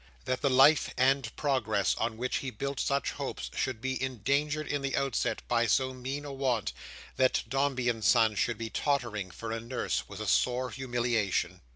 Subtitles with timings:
[0.25, 4.81] That the life and progress on which he built such hopes, should be endangered in
[4.81, 6.73] the outset by so mean a want;
[7.17, 11.61] that Dombey and Son should be tottering for a nurse, was a sore humiliation.